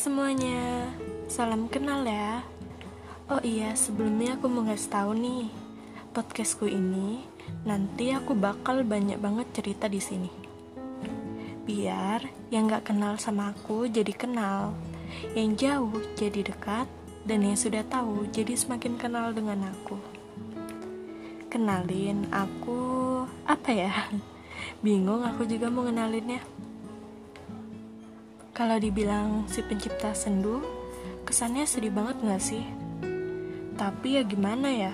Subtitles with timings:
[0.00, 0.88] semuanya,
[1.28, 2.40] salam kenal ya.
[3.28, 5.52] Oh iya, sebelumnya aku mau ngasih tahu nih,
[6.16, 7.20] podcastku ini
[7.68, 10.32] nanti aku bakal banyak banget cerita di sini.
[11.68, 14.72] Biar yang gak kenal sama aku jadi kenal,
[15.36, 16.88] yang jauh jadi dekat,
[17.28, 20.00] dan yang sudah tahu jadi semakin kenal dengan aku.
[21.52, 22.80] Kenalin aku
[23.44, 23.92] apa ya?
[24.80, 26.59] Bingung aku juga mau ngenalinnya.
[28.60, 30.60] Kalau dibilang si pencipta sendu,
[31.24, 32.60] kesannya sedih banget gak sih?
[33.72, 34.92] Tapi ya gimana ya,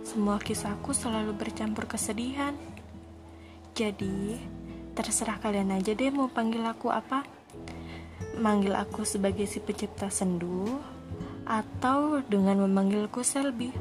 [0.00, 2.56] semua kisahku selalu bercampur kesedihan.
[3.76, 4.40] Jadi,
[4.96, 7.20] terserah kalian aja deh mau panggil aku apa.
[8.40, 10.80] Manggil aku sebagai si pencipta sendu,
[11.44, 13.76] atau dengan memanggilku Selby.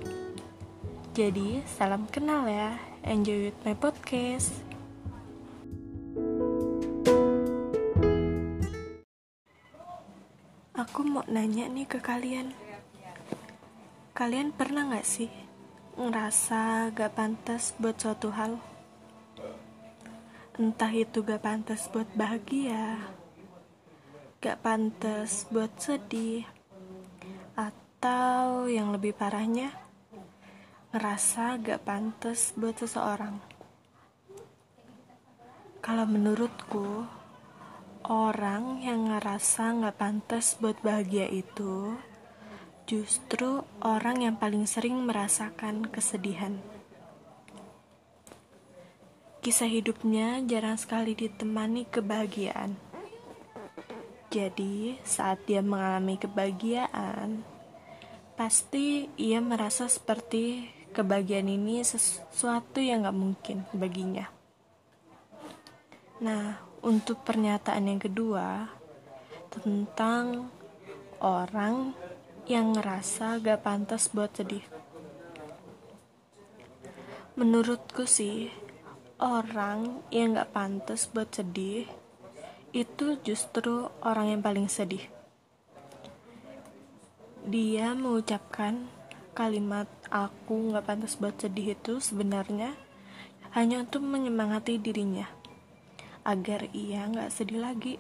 [1.16, 2.76] Jadi, salam kenal ya.
[3.08, 4.71] Enjoy with my podcast.
[11.32, 12.52] Nanya nih ke kalian.
[14.12, 15.32] Kalian pernah gak sih
[15.96, 18.60] ngerasa gak pantas buat suatu hal?
[20.60, 23.00] Entah itu gak pantas buat bahagia,
[24.44, 26.44] gak pantas buat sedih,
[27.56, 29.72] atau yang lebih parahnya,
[30.92, 33.40] ngerasa gak pantas buat seseorang.
[35.80, 37.08] Kalau menurutku,
[38.06, 41.98] orang yang ngerasa nggak pantas buat bahagia itu
[42.90, 46.60] justru orang yang paling sering merasakan kesedihan.
[49.42, 52.78] Kisah hidupnya jarang sekali ditemani kebahagiaan.
[54.32, 57.42] Jadi, saat dia mengalami kebahagiaan,
[58.38, 64.30] pasti ia merasa seperti kebahagiaan ini sesuatu yang gak mungkin baginya.
[66.22, 68.66] Nah, untuk pernyataan yang kedua
[69.54, 70.50] tentang
[71.22, 71.94] orang
[72.50, 74.66] yang ngerasa gak pantas buat sedih.
[77.38, 78.50] Menurutku sih,
[79.22, 81.86] orang yang gak pantas buat sedih
[82.74, 85.06] itu justru orang yang paling sedih.
[87.46, 88.90] Dia mengucapkan
[89.38, 92.74] kalimat aku gak pantas buat sedih itu sebenarnya
[93.54, 95.41] hanya untuk menyemangati dirinya
[96.22, 97.98] agar ia nggak sedih lagi.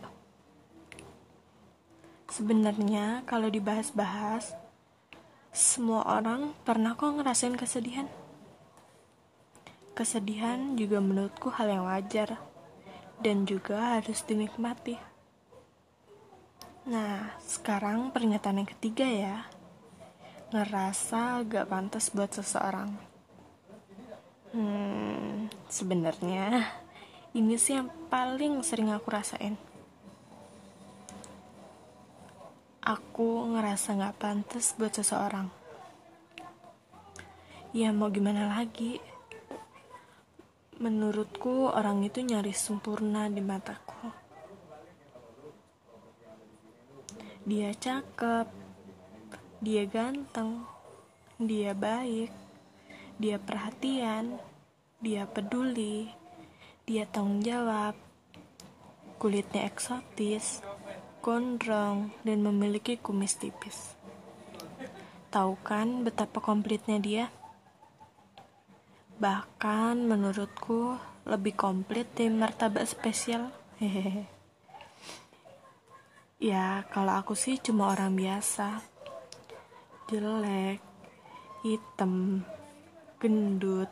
[2.31, 4.55] Sebenarnya kalau dibahas-bahas,
[5.51, 8.07] semua orang pernah kok ngerasain kesedihan.
[9.91, 12.39] Kesedihan juga menurutku hal yang wajar
[13.19, 14.95] dan juga harus dinikmati.
[16.87, 19.37] Nah, sekarang pernyataan yang ketiga ya.
[20.55, 22.95] Ngerasa gak pantas buat seseorang.
[24.55, 26.63] Hmm, sebenarnya
[27.31, 29.55] ini sih yang paling sering aku rasain.
[32.83, 35.47] Aku ngerasa gak pantas buat seseorang.
[37.71, 38.99] Ya mau gimana lagi?
[40.81, 44.11] Menurutku orang itu nyaris sempurna di mataku.
[47.47, 48.61] Dia cakep
[49.61, 50.65] dia ganteng
[51.37, 52.33] dia baik
[53.21, 54.41] dia perhatian
[54.97, 56.09] dia peduli
[56.89, 57.93] dia tanggung jawab,
[59.21, 60.65] kulitnya eksotis,
[61.21, 63.93] gondrong, dan memiliki kumis tipis.
[65.29, 67.25] Tahu kan betapa komplitnya dia?
[69.21, 70.97] Bahkan menurutku
[71.29, 73.53] lebih komplit dari martabak spesial.
[73.77, 74.25] Hehehe.
[76.41, 78.81] ya, kalau aku sih cuma orang biasa.
[80.09, 80.81] Jelek,
[81.61, 82.43] hitam,
[83.21, 83.87] gendut,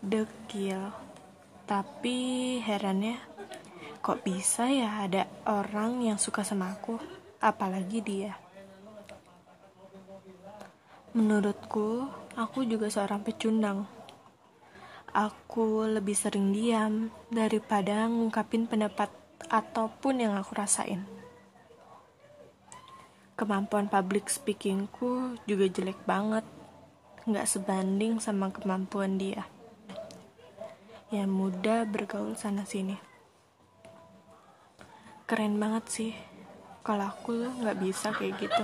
[0.00, 0.94] dekil,
[1.66, 3.18] tapi herannya,
[3.98, 6.94] kok bisa ya ada orang yang suka sama aku,
[7.42, 8.38] apalagi dia.
[11.10, 12.06] Menurutku,
[12.38, 13.82] aku juga seorang pecundang.
[15.10, 19.10] Aku lebih sering diam daripada ngungkapin pendapat
[19.50, 21.02] ataupun yang aku rasain.
[23.34, 26.46] Kemampuan public speakingku juga jelek banget,
[27.26, 29.50] nggak sebanding sama kemampuan dia
[31.14, 32.98] yang mudah bergaul sana sini.
[35.30, 36.12] Keren banget sih.
[36.82, 38.62] Kalau aku nggak bisa kayak gitu.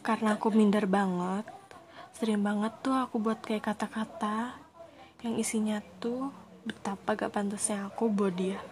[0.00, 1.44] Karena aku minder banget
[2.16, 4.54] sering banget tuh aku buat kayak kata-kata
[5.26, 6.30] yang isinya tuh
[6.62, 8.62] betapa gak pantasnya aku buat dia.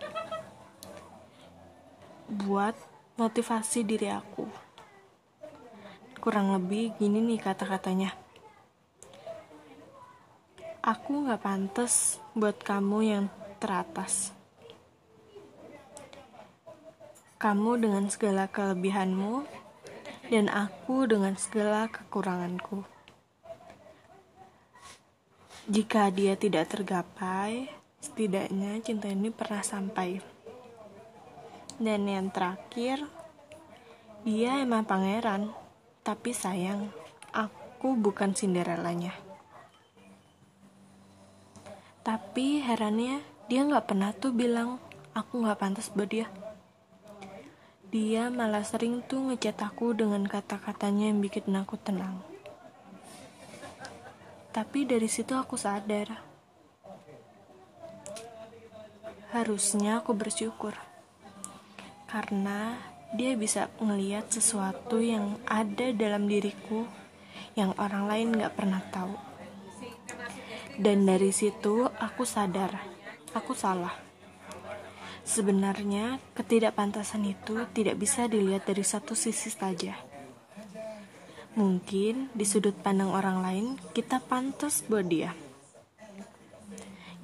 [2.31, 2.79] Buat
[3.19, 4.47] motivasi diri aku.
[6.23, 8.30] Kurang lebih gini nih kata-katanya
[10.91, 13.25] Aku gak pantas buat kamu yang
[13.63, 14.35] teratas.
[17.39, 19.47] Kamu dengan segala kelebihanmu,
[20.35, 22.83] dan aku dengan segala kekuranganku.
[25.71, 27.71] Jika dia tidak tergapai,
[28.03, 30.19] setidaknya cinta ini pernah sampai.
[31.79, 33.07] Dan yang terakhir,
[34.27, 35.55] dia emang pangeran,
[36.03, 36.91] tapi sayang,
[37.31, 39.30] aku bukan Cinderellanya.
[42.11, 44.83] Tapi herannya, dia nggak pernah tuh bilang
[45.15, 46.27] aku nggak pantas buat dia.
[47.87, 52.19] Dia malah sering tuh ngechat aku dengan kata-katanya yang bikin aku tenang.
[54.51, 56.19] Tapi dari situ aku sadar.
[59.31, 60.75] Harusnya aku bersyukur.
[62.11, 62.75] Karena
[63.15, 66.91] dia bisa ngeliat sesuatu yang ada dalam diriku
[67.55, 69.30] yang orang lain gak pernah tahu.
[70.81, 72.73] Dan dari situ aku sadar,
[73.37, 73.93] aku salah.
[75.29, 79.93] Sebenarnya, ketidakpantasan itu tidak bisa dilihat dari satu sisi saja.
[81.53, 85.37] Mungkin di sudut pandang orang lain, kita pantas buat dia.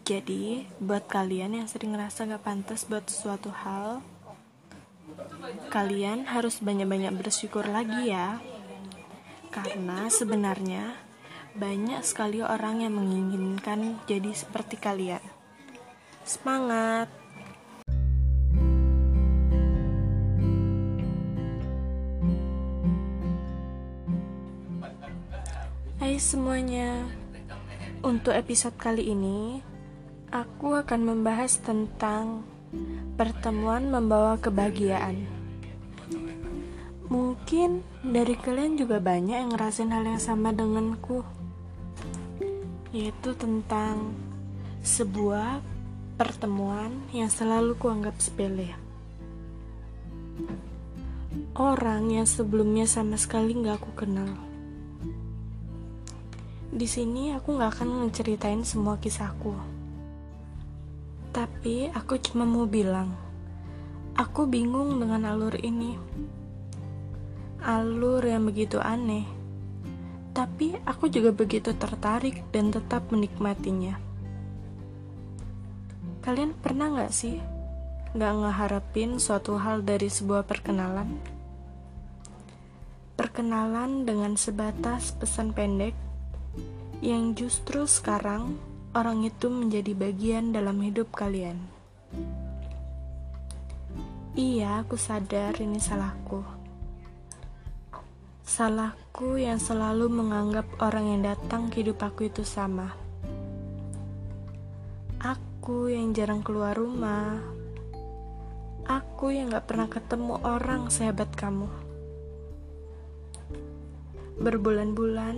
[0.04, 4.04] Jadi, buat kalian yang sering ngerasa gak pantas buat suatu hal,
[5.72, 8.36] kalian harus banyak-banyak bersyukur lagi ya.
[9.48, 11.05] Karena sebenarnya
[11.56, 15.24] banyak sekali orang yang menginginkan jadi seperti kalian.
[16.20, 17.08] Semangat!
[25.96, 27.08] Hai semuanya,
[28.04, 29.64] untuk episode kali ini
[30.28, 32.44] aku akan membahas tentang
[33.16, 35.24] pertemuan membawa kebahagiaan.
[37.06, 41.22] Mungkin dari kalian juga banyak yang ngerasain hal yang sama denganku,
[42.96, 44.16] yaitu tentang
[44.80, 45.60] sebuah
[46.16, 48.72] pertemuan yang selalu kuanggap sepele.
[51.52, 54.46] Orang yang sebelumnya sama sekali gak aku kenal
[56.76, 59.56] di sini aku nggak akan ngeceritain semua kisahku.
[61.32, 63.16] Tapi aku cuma mau bilang,
[64.12, 65.96] aku bingung dengan alur ini.
[67.64, 69.35] Alur yang begitu aneh.
[70.36, 73.96] Tapi aku juga begitu tertarik dan tetap menikmatinya.
[76.20, 77.40] Kalian pernah nggak sih
[78.12, 81.16] nggak ngeharapin suatu hal dari sebuah perkenalan?
[83.16, 85.96] Perkenalan dengan sebatas pesan pendek
[87.00, 88.60] yang justru sekarang
[88.92, 91.60] orang itu menjadi bagian dalam hidup kalian.
[94.36, 96.55] Iya, aku sadar ini salahku.
[98.46, 102.94] Salahku yang selalu menganggap orang yang datang ke hidup aku itu sama.
[105.18, 107.42] Aku yang jarang keluar rumah.
[108.86, 111.66] Aku yang gak pernah ketemu orang sehebat kamu.
[114.38, 115.36] Berbulan-bulan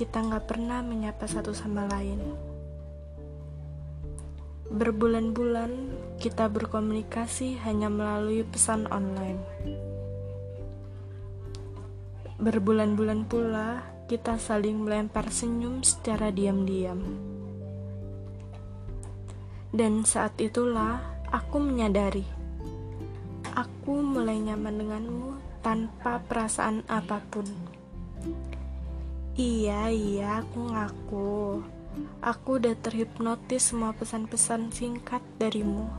[0.00, 2.24] kita nggak pernah menyapa satu sama lain.
[4.72, 9.44] Berbulan-bulan kita berkomunikasi hanya melalui pesan online.
[12.46, 17.02] Berbulan-bulan pula kita saling melempar senyum secara diam-diam.
[19.74, 21.02] Dan saat itulah
[21.34, 22.22] aku menyadari,
[23.50, 27.50] aku mulai nyaman denganmu tanpa perasaan apa pun.
[29.34, 31.34] Iya, iya, aku ngaku.
[32.22, 35.90] Aku udah terhipnotis semua pesan-pesan singkat darimu.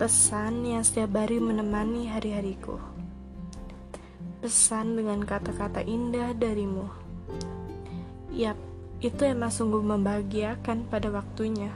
[0.00, 2.97] Pesan yang setiap hari menemani hari-hariku.
[4.38, 6.86] Pesan dengan kata-kata indah darimu.
[8.30, 8.54] Yap,
[9.02, 11.74] itu emang sungguh membahagiakan pada waktunya.